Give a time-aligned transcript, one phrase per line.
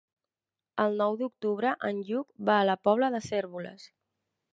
[0.85, 3.85] El nou d'octubre en Lluc va a la Pobla de Cérvoles.